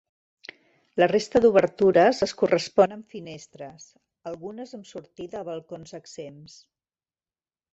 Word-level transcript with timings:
La 1.01 1.07
resta 1.11 1.41
d'obertures 1.43 2.21
es 2.27 2.33
correspon 2.39 2.95
amb 2.95 3.13
finestres, 3.17 3.87
algunes 4.33 4.73
amb 4.79 4.89
sortida 4.93 5.39
a 5.43 5.47
balcons 5.51 5.95
exempts. 6.01 6.57